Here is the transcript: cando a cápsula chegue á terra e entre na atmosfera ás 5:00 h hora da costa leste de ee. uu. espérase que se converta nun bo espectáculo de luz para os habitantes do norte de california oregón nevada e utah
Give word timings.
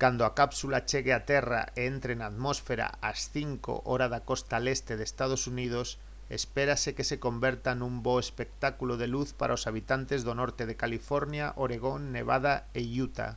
cando 0.00 0.22
a 0.24 0.34
cápsula 0.40 0.84
chegue 0.90 1.12
á 1.18 1.20
terra 1.32 1.62
e 1.78 1.80
entre 1.92 2.12
na 2.16 2.26
atmosfera 2.32 2.86
ás 3.10 3.20
5:00 3.34 3.64
h 3.64 3.66
hora 3.90 4.06
da 4.14 4.24
costa 4.30 4.56
leste 4.66 4.92
de 5.00 5.06
ee. 5.08 5.40
uu. 5.78 5.84
espérase 6.38 6.88
que 6.96 7.08
se 7.10 7.16
converta 7.26 7.70
nun 7.80 7.94
bo 8.04 8.16
espectáculo 8.24 8.94
de 9.00 9.08
luz 9.14 9.28
para 9.40 9.56
os 9.58 9.66
habitantes 9.70 10.20
do 10.26 10.32
norte 10.40 10.62
de 10.68 10.78
california 10.82 11.46
oregón 11.64 12.00
nevada 12.16 12.54
e 12.80 12.82
utah 13.06 13.32